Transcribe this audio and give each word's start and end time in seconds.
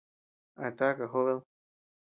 ¿A 0.65 0.71
taka 0.77 1.05
jobed? 1.11 1.41